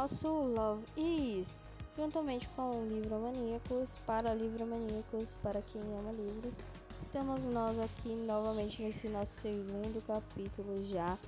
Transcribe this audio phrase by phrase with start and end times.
[0.00, 1.54] nosso Love Is,
[1.94, 6.54] juntamente com Livro Maníacos, para Livro Maníacos, para quem ama livros.
[7.02, 11.18] Estamos nós aqui novamente nesse nosso segundo capítulo já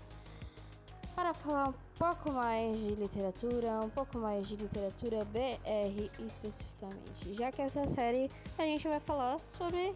[1.15, 7.53] para falar um pouco mais de literatura, um pouco mais de literatura BR especificamente, já
[7.53, 9.95] que essa série a gente vai falar sobre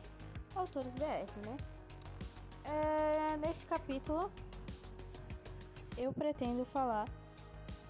[0.55, 1.57] autores BR, né?
[2.65, 4.31] É, nesse capítulo
[5.97, 7.07] eu pretendo falar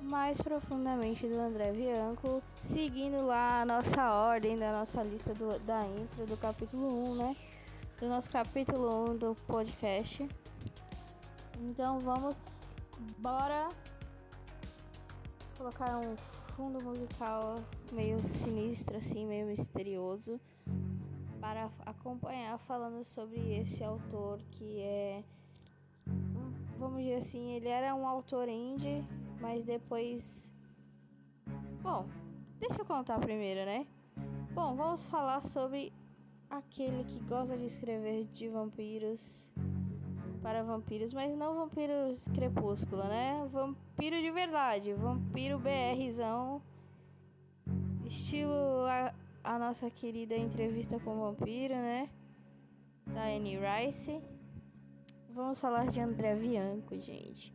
[0.00, 5.86] mais profundamente do André Bianco, seguindo lá a nossa ordem da nossa lista do, da
[5.86, 7.36] intro do capítulo 1, né?
[7.98, 10.28] Do nosso capítulo 1 do podcast.
[11.58, 12.36] Então vamos,
[13.18, 13.68] bora
[15.56, 16.14] colocar um
[16.54, 17.56] fundo musical
[17.92, 20.38] meio sinistro, assim, meio misterioso,
[21.40, 25.24] para acompanhar falando sobre esse autor que é,
[26.78, 29.02] vamos dizer assim, ele era um autor indie
[29.40, 30.52] mas depois.
[31.82, 32.06] Bom,
[32.58, 33.86] deixa eu contar primeiro, né?
[34.52, 35.92] Bom, vamos falar sobre
[36.48, 39.50] aquele que gosta de escrever de vampiros
[40.42, 43.48] para vampiros, mas não vampiros crepúsculo, né?
[43.52, 46.62] Vampiro de verdade, vampiro BRzão,
[48.04, 49.12] estilo a,
[49.42, 52.08] a nossa querida entrevista com o vampiro, né?
[53.06, 54.22] Da Annie Rice.
[55.30, 57.52] Vamos falar de André Bianco, gente.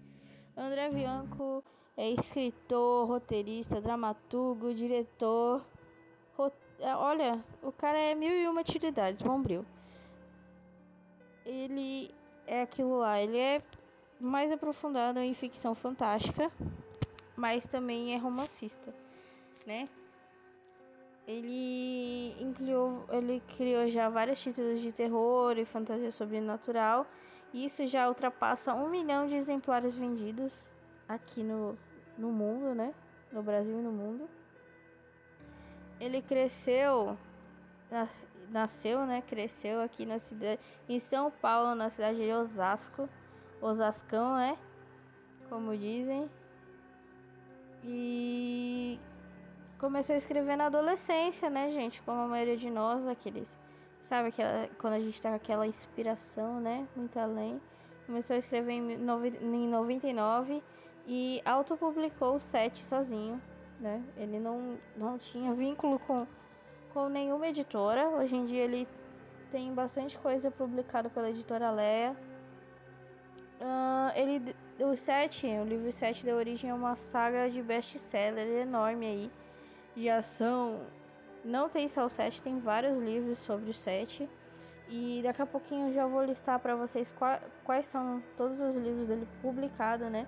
[0.61, 1.63] André Bianco
[1.97, 5.65] é escritor, roteirista, dramaturgo, diretor.
[6.79, 9.65] É, olha, o cara é mil e uma utilidades, bombril.
[11.43, 12.13] Ele
[12.45, 13.61] é aquilo lá, ele é
[14.19, 16.51] mais aprofundado em ficção fantástica,
[17.35, 18.93] mas também é romancista,
[19.65, 19.89] né?
[21.27, 27.07] Ele incluiu, ele criou já vários títulos de terror e fantasia sobrenatural
[27.53, 30.69] isso já ultrapassa um milhão de exemplares vendidos
[31.07, 31.77] aqui no,
[32.17, 32.93] no mundo, né?
[33.31, 34.29] No Brasil e no mundo.
[35.99, 37.17] Ele cresceu,
[38.49, 39.21] nasceu, né?
[39.21, 43.09] Cresceu aqui na cidade, em São Paulo, na cidade de Osasco,
[43.61, 44.57] Osascão, né?
[45.49, 46.29] Como dizem.
[47.83, 48.99] E
[49.77, 52.01] começou a escrever na adolescência, né, gente?
[52.03, 53.57] Como a maioria de nós, aqueles
[54.01, 56.87] Sabe aquela, quando a gente tá com aquela inspiração, né?
[56.95, 57.61] Muito além.
[58.07, 60.61] Começou a escrever em, em 99
[61.07, 63.39] e autopublicou o set sozinho,
[63.79, 64.03] né?
[64.17, 66.25] Ele não, não tinha vínculo com,
[66.93, 68.09] com nenhuma editora.
[68.09, 68.87] Hoje em dia ele
[69.51, 72.15] tem bastante coisa publicada pela editora Leia.
[73.59, 79.05] Uh, ele, o 7, o livro 7 da origem é uma saga de best-seller enorme
[79.05, 79.31] aí,
[79.95, 80.81] de ação,
[81.43, 84.29] não tem só o 7, tem vários livros sobre o 7.
[84.89, 87.13] E daqui a pouquinho eu já vou listar para vocês
[87.63, 90.27] quais, são todos os livros dele publicados, né?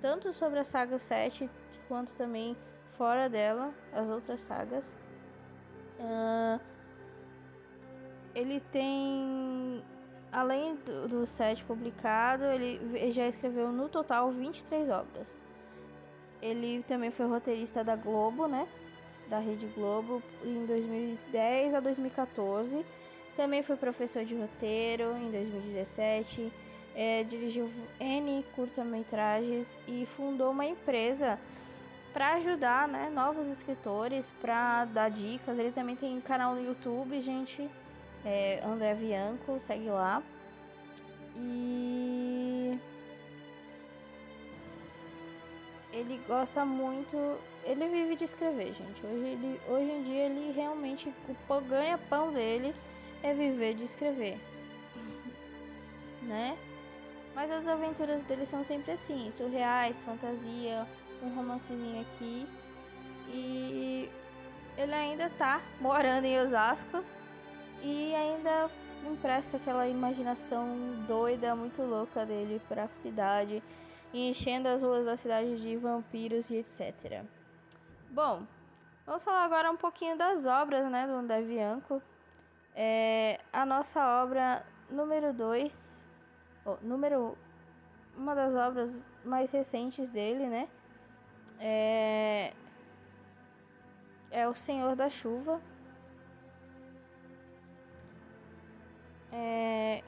[0.00, 1.48] Tanto sobre a saga 7
[1.86, 2.56] quanto também
[2.90, 4.96] fora dela, as outras sagas.
[6.00, 6.60] Uh,
[8.34, 9.82] ele tem,
[10.32, 15.36] além do, do 7 publicado, ele já escreveu no total 23 obras.
[16.42, 18.68] Ele também foi roteirista da Globo, né?
[19.28, 22.84] Da Rede Globo em 2010 a 2014.
[23.36, 26.52] Também foi professor de roteiro em 2017.
[26.94, 27.68] É, dirigiu
[27.98, 31.38] N curta-metragens e fundou uma empresa
[32.12, 35.58] para ajudar né, novos escritores, para dar dicas.
[35.58, 37.68] Ele também tem canal no YouTube, gente.
[38.24, 40.22] É, André Bianco, segue lá.
[41.36, 42.78] E
[45.92, 47.16] ele gosta muito
[47.64, 49.04] ele vive de escrever, gente.
[49.04, 51.12] Hoje, ele, hoje em dia ele realmente
[51.48, 52.74] o ganha-pão dele
[53.22, 54.38] é viver de escrever.
[56.22, 56.56] Né?
[57.34, 60.86] Mas as aventuras dele são sempre assim, surreais, fantasia,
[61.22, 62.46] um romancezinho aqui.
[63.28, 64.08] E
[64.76, 67.02] ele ainda tá morando em Osasco
[67.82, 68.70] e ainda
[69.10, 73.62] empresta aquela imaginação doida, muito louca dele para a cidade,
[74.12, 77.24] enchendo as ruas da cidade de vampiros e etc.
[78.14, 78.46] Bom,
[79.04, 82.00] vamos falar agora um pouquinho das obras né, do André Bianco.
[82.72, 86.06] É, a nossa obra número 2,
[86.64, 87.36] oh, número
[88.16, 90.68] uma das obras mais recentes dele, né?
[91.58, 92.52] É,
[94.30, 95.60] é O Senhor da Chuva.
[99.32, 100.04] É,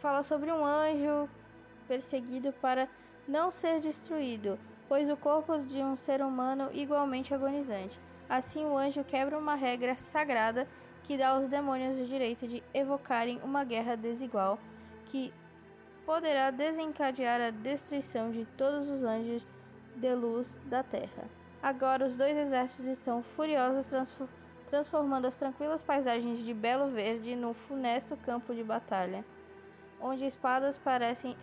[0.00, 1.30] fala sobre um anjo
[1.86, 2.88] perseguido para
[3.28, 4.58] não ser destruído
[4.90, 8.00] pois o corpo de um ser humano igualmente agonizante.
[8.28, 10.66] Assim, o anjo quebra uma regra sagrada
[11.04, 14.58] que dá aos demônios o direito de evocarem uma guerra desigual
[15.04, 15.32] que
[16.04, 19.46] poderá desencadear a destruição de todos os anjos
[19.94, 21.22] de luz da terra.
[21.62, 23.94] Agora os dois exércitos estão furiosos,
[24.68, 29.24] transformando as tranquilas paisagens de Belo Verde num funesto campo de batalha,
[30.00, 31.36] onde espadas parecem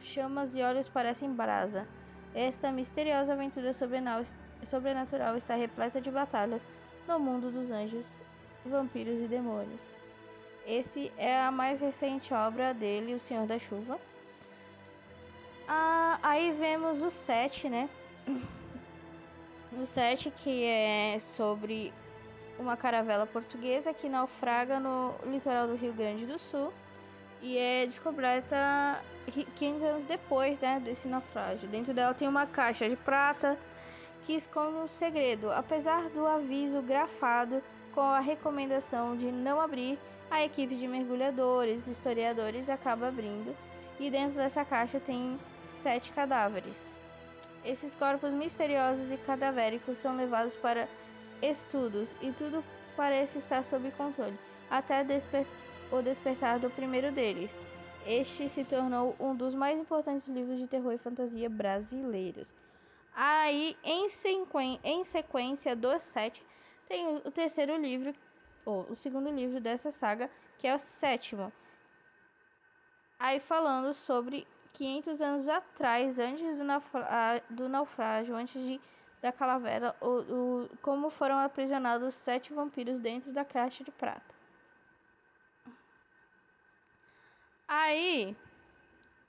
[0.00, 1.88] chamas e olhos parecem brasa.
[2.34, 6.66] Esta misteriosa aventura sobrenatural está repleta de batalhas
[7.06, 8.20] no mundo dos anjos,
[8.66, 9.94] vampiros e demônios.
[10.66, 14.00] Esse é a mais recente obra dele, O Senhor da Chuva.
[15.68, 17.88] Ah, aí vemos o 7, né?
[19.76, 21.92] O 7 que é sobre
[22.60, 26.72] uma caravela portuguesa que naufraga no litoral do Rio Grande do Sul
[27.44, 29.04] e é descoberta
[29.54, 31.68] 500 anos depois né, desse naufrágio.
[31.68, 33.58] Dentro dela tem uma caixa de prata
[34.22, 35.52] que esconde um segredo.
[35.52, 37.62] Apesar do aviso grafado
[37.94, 39.98] com a recomendação de não abrir,
[40.30, 43.54] a equipe de mergulhadores e historiadores acaba abrindo
[44.00, 46.96] e dentro dessa caixa tem sete cadáveres.
[47.62, 50.88] Esses corpos misteriosos e cadavéricos são levados para
[51.42, 52.64] estudos e tudo
[52.96, 54.38] parece estar sob controle,
[54.70, 55.46] até desper
[55.98, 57.60] o despertar do primeiro deles.
[58.06, 62.52] Este se tornou um dos mais importantes livros de terror e fantasia brasileiros.
[63.14, 64.08] Aí, em,
[64.82, 66.44] em sequência dos sete,
[66.86, 68.12] tem o terceiro livro,
[68.64, 71.52] ou o segundo livro dessa saga, que é o sétimo.
[73.18, 76.64] Aí falando sobre 500 anos atrás, antes do,
[77.48, 78.80] do naufrágio, antes de,
[79.22, 84.33] da calavera, o, o, como foram aprisionados sete vampiros dentro da caixa de prata.
[87.66, 88.36] Aí,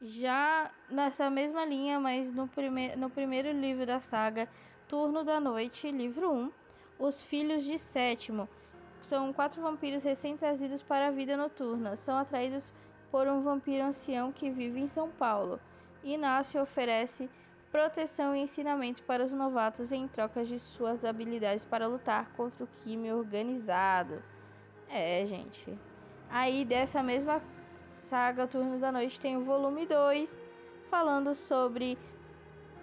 [0.02, 4.50] já nessa mesma linha, mas no, prime no primeiro livro da saga,
[4.88, 6.52] Turno da Noite, livro 1,
[7.00, 8.48] Os Filhos de Sétimo,
[9.02, 11.96] são quatro vampiros recém-trazidos para a vida noturna.
[11.96, 12.74] São atraídos
[13.10, 15.60] por um vampiro ancião que vive em São Paulo.
[16.04, 17.30] Inácio oferece
[17.72, 22.68] proteção e ensinamento para os novatos em troca de suas habilidades para lutar contra o
[22.68, 24.22] crime organizado.
[24.90, 25.78] É, gente.
[26.30, 27.42] Aí dessa mesma
[28.06, 30.44] saga Turno da Noite tem o volume 2,
[30.92, 31.98] falando sobre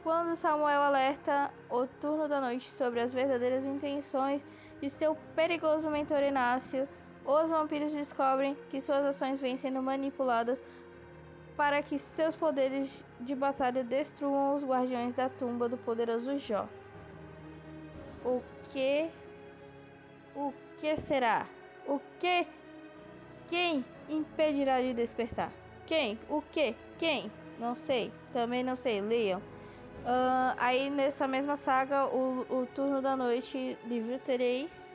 [0.02, 4.44] quando Samuel alerta o Turno da Noite sobre as verdadeiras intenções
[4.80, 6.88] de seu perigoso mentor Inácio
[7.24, 10.60] os vampiros descobrem que suas ações vêm sendo manipuladas
[11.56, 16.68] para que seus poderes de batalha destruam os guardiões da tumba do poderoso Jó.
[18.25, 18.42] O
[18.72, 19.08] que?
[20.34, 21.46] O que será?
[21.86, 22.44] O que?
[23.46, 23.84] Quem
[24.17, 25.50] impedirá de despertar?
[25.87, 26.19] Quem?
[26.29, 26.75] O que?
[26.99, 27.31] Quem?
[27.59, 28.12] Não sei.
[28.32, 29.00] Também não sei.
[29.00, 29.41] Leiam.
[29.41, 34.93] Uh, aí nessa mesma saga, o, o Turno da Noite, livro 3,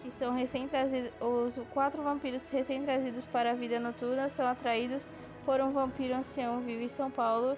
[0.00, 5.06] que são recém-trazidos, os quatro vampiros recém-trazidos para a vida noturna são atraídos
[5.44, 7.56] por um vampiro ancião vive em São Paulo.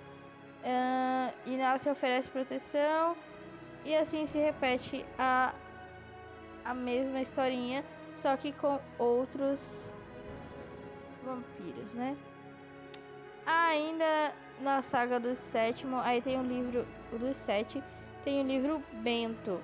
[0.64, 3.16] Uh, Inácio oferece proteção
[3.84, 5.54] e assim se repete a,
[6.64, 7.84] a mesma historinha,
[8.14, 9.92] só que com outros
[11.24, 12.16] vampiros, né?
[13.44, 17.82] Ainda na saga do sétimo, aí tem o livro dos sete,
[18.24, 19.60] tem o livro Bento.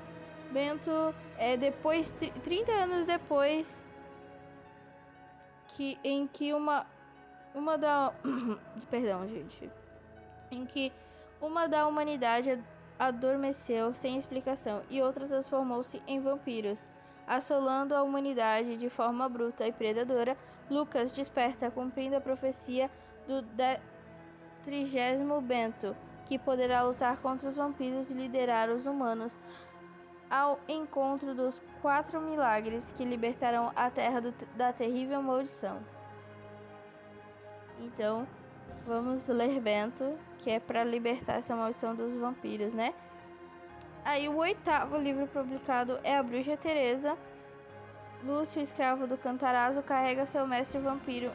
[0.50, 3.84] Bento é depois 30 anos depois
[5.68, 6.86] que em que uma
[7.54, 8.12] uma da
[8.90, 9.70] perdão, gente,
[10.50, 10.92] em que
[11.40, 12.58] uma da humanidade
[12.98, 16.86] adormeceu sem explicação e outra transformou-se em vampiros,
[17.26, 20.36] assolando a humanidade de forma bruta e predadora.
[20.70, 22.90] Lucas desperta cumprindo a profecia
[23.26, 23.44] do
[24.62, 25.96] trigésimo Bento,
[26.26, 29.37] que poderá lutar contra os vampiros e liderar os humanos
[30.30, 35.78] ao encontro dos quatro milagres que libertarão a terra do, da terrível maldição.
[37.80, 38.26] Então,
[38.87, 42.92] vamos ler Bento, que é para libertar essa maldição dos vampiros, né?
[44.04, 47.16] Aí o oitavo livro publicado é A Bruxa Teresa.
[48.25, 51.30] Lúcio, escravo do Cantarazo, carrega seu mestre vampiro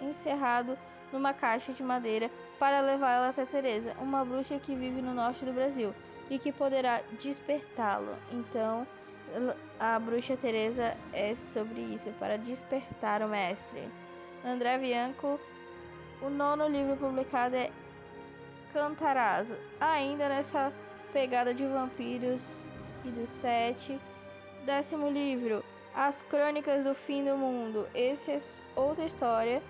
[0.00, 0.78] encerrado
[1.12, 5.52] numa caixa de madeira para levá-la até Teresa, uma bruxa que vive no norte do
[5.52, 5.94] Brasil
[6.30, 8.16] e que poderá despertá-lo.
[8.30, 8.86] Então,
[9.78, 13.88] a bruxa Teresa é sobre isso, para despertar o mestre.
[14.44, 15.38] André Bianco,
[16.22, 17.70] o nono livro publicado é
[18.72, 19.56] Cantarazo.
[19.80, 20.72] Ainda nessa
[21.12, 22.64] pegada de vampiros
[23.04, 24.00] e dos sete.
[24.64, 25.64] Décimo livro,
[25.94, 27.86] As Crônicas do Fim do Mundo.
[27.94, 28.38] Essa é
[28.74, 29.62] outra história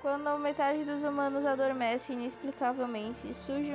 [0.00, 3.72] quando metade dos humanos adormece inexplicavelmente, surge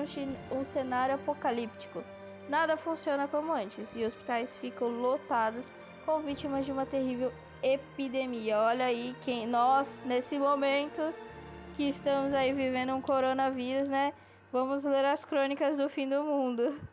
[0.52, 2.02] um, um cenário apocalíptico.
[2.48, 5.70] Nada funciona como antes e hospitais ficam lotados
[6.06, 7.32] com vítimas de uma terrível
[7.62, 8.58] epidemia.
[8.60, 11.14] Olha aí quem nós nesse momento
[11.76, 14.14] que estamos aí vivendo um coronavírus, né?
[14.52, 16.80] Vamos ler as crônicas do fim do mundo.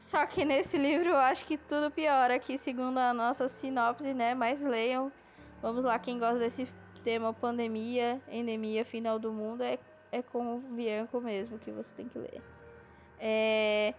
[0.00, 4.34] Só que nesse livro eu acho que tudo piora aqui, segundo a nossa sinopse, né?
[4.34, 5.12] Mas leiam.
[5.60, 6.66] Vamos lá, quem gosta desse
[7.04, 9.78] tema pandemia, endemia, final do mundo, é,
[10.10, 12.42] é com o Bianco mesmo que você tem que ler.
[13.18, 13.92] É...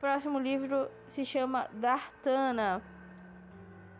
[0.00, 2.82] Próximo livro se chama Dartana.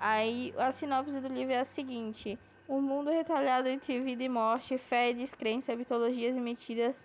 [0.01, 4.79] Aí a sinopse do livro é a seguinte: Um mundo retalhado entre vida e morte,
[4.79, 6.97] fé descrença, mitologias e mentiras.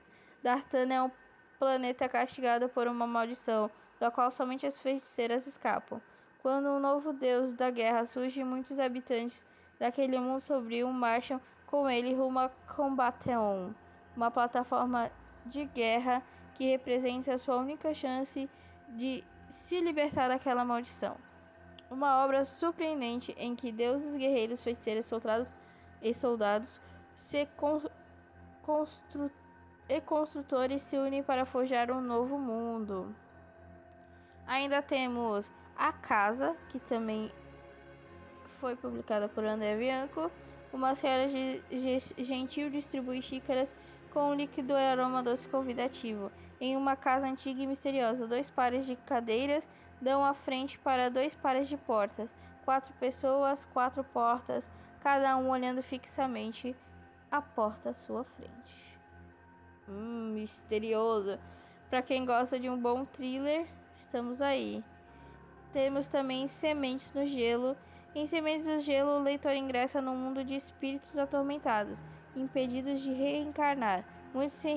[0.42, 1.12] Dartana é um
[1.60, 6.02] planeta castigado por uma maldição, da qual somente as feiticeiras escapam.
[6.42, 9.46] Quando um novo deus da guerra surge, muitos habitantes
[9.80, 13.72] daquele mundo sombrio marcham com ele rumo a Combateon,
[14.16, 15.12] uma plataforma
[15.46, 16.24] de guerra
[16.56, 18.50] que representa a sua única chance
[18.90, 21.16] de se libertar daquela maldição.
[21.90, 25.56] Uma obra surpreendente em que deuses, guerreiros, feiticeiros, soldados
[26.02, 26.82] e soldados
[27.16, 27.48] se
[28.66, 29.32] constru
[29.90, 33.16] e construtores se unem para forjar um novo mundo.
[34.48, 37.30] Ainda temos A Casa, que também
[38.46, 40.32] foi publicada por André Bianco.
[40.72, 41.28] Uma senhora
[42.18, 43.76] gentil distribui xícaras
[44.10, 46.32] com um líquido e aroma doce convidativo.
[46.62, 49.70] Em uma casa antiga e misteriosa, dois pares de cadeiras
[50.02, 52.34] dão a frente para dois pares de portas.
[52.64, 56.76] Quatro pessoas, quatro portas, cada um olhando fixamente
[57.30, 58.98] a porta à sua frente.
[59.88, 61.38] Hum, misterioso.
[61.90, 64.84] Para quem gosta de um bom thriller, estamos aí.
[65.74, 67.76] Temos também Sementes no Gelo.
[68.16, 72.02] Em Sementes no Gelo, o leitor ingressa num mundo de espíritos atormentados
[72.36, 74.04] impedidos de reencarnar.
[74.34, 74.70] Muitos se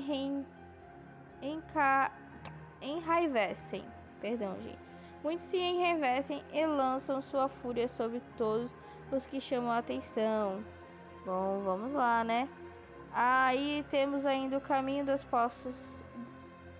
[2.81, 3.85] enraivecem.
[4.21, 4.79] Perdão, gente.
[5.23, 8.75] Muitos se enraivecem e lançam sua fúria sobre todos
[9.13, 10.65] os que chamam a atenção.
[11.27, 12.49] Bom, vamos lá, né?
[13.13, 16.03] Aí temos ainda o caminho dos poços.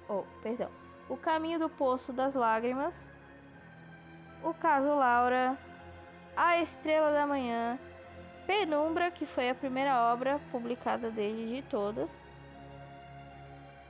[0.09, 0.80] Oh, perdão.
[1.11, 3.11] O caminho do poço das lágrimas.
[4.45, 5.59] O caso Laura.
[6.37, 7.79] A estrela da manhã.
[8.47, 12.25] Penumbra, que foi a primeira obra publicada dele de todas.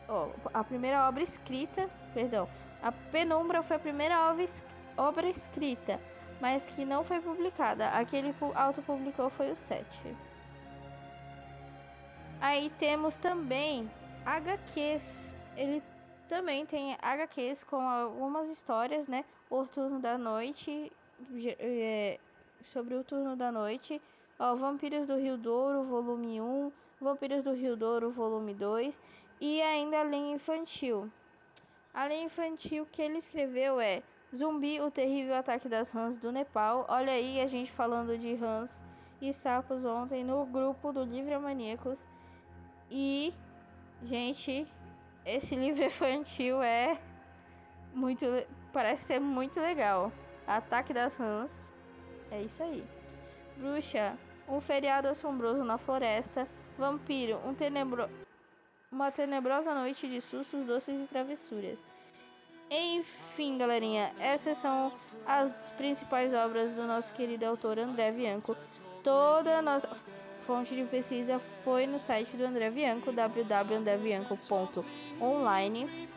[0.09, 2.49] Oh, a primeira obra escrita, perdão.
[2.83, 4.17] A Penumbra foi a primeira
[4.97, 6.01] obra, escrita,
[6.41, 7.91] mas que não foi publicada.
[7.91, 10.17] Aquele autopublicou foi o 7.
[12.41, 13.91] Aí temos também
[14.25, 15.31] HQs.
[15.57, 15.83] Ele
[16.31, 19.25] também tem HQs com algumas histórias, né?
[19.51, 20.93] O Turno da Noite,
[21.59, 22.21] é,
[22.63, 24.01] sobre o Turno da Noite,
[24.39, 29.01] Ó, Vampiros do Rio Douro, volume 1, Vampiros do Rio Douro, volume 2
[29.41, 31.11] e ainda a linha infantil.
[31.93, 34.01] A linha infantil que ele escreveu é
[34.35, 36.87] Zumbi, o terrível ataque das rãs do Nepal.
[36.89, 38.85] Olha aí a gente falando de rãs
[39.21, 42.07] e sapos ontem no grupo do Livre Maníacos.
[42.89, 43.35] E,
[44.05, 44.65] gente,
[45.25, 46.99] esse livro infantil é
[47.95, 48.27] muito.
[48.73, 50.13] Parece ser muito legal.
[50.47, 51.65] Ataque das rãs.
[52.31, 52.85] É isso aí.
[53.57, 54.17] Bruxa,
[54.49, 56.47] um feriado assombroso na floresta,
[56.79, 58.09] vampiro, um tenebro...
[58.91, 61.85] uma tenebrosa noite de sustos, doces e travessuras.
[62.71, 64.93] Enfim, galerinha, essas são
[65.27, 68.57] as principais obras do nosso querido autor André Bianco.
[69.03, 69.89] Toda a nossa
[70.51, 76.09] fonte de pesquisa foi no site do André Bianco, www.andrebianco.online,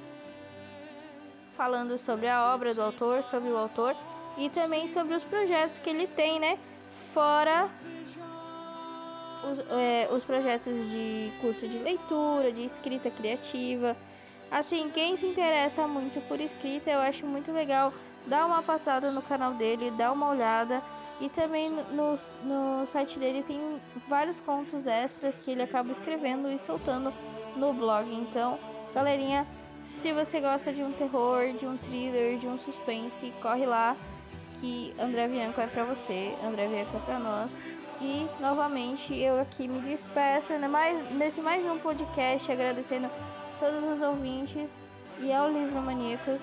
[1.55, 3.95] falando sobre a obra do autor, sobre o autor
[4.35, 6.57] e também sobre os projetos que ele tem, né?
[7.13, 7.69] Fora
[9.43, 13.95] os, é, os projetos de curso de leitura, de escrita criativa.
[14.49, 17.93] Assim, quem se interessa muito por escrita, eu acho muito legal
[18.25, 20.81] dar uma passada no canal dele, dar uma olhada.
[21.21, 23.59] E também no, no site dele tem
[24.07, 27.13] vários contos extras que ele acaba escrevendo e soltando
[27.55, 28.13] no blog.
[28.13, 28.59] Então,
[28.93, 29.47] galerinha,
[29.85, 33.95] se você gosta de um terror, de um thriller, de um suspense, corre lá
[34.59, 37.51] que André Bianco é pra você, André Bianco é pra nós.
[38.01, 43.09] E novamente eu aqui me despeço né, mais, nesse mais um podcast, agradecendo
[43.59, 44.79] todos os ouvintes
[45.19, 46.41] e ao Livro Maníacos.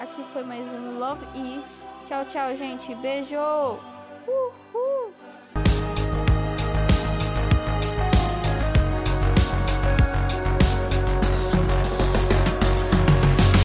[0.00, 1.24] Aqui foi mais um Love
[1.56, 1.64] Is.
[2.08, 2.94] Tchau, tchau, gente.
[2.96, 3.89] Beijo!
[4.28, 4.59] Uh!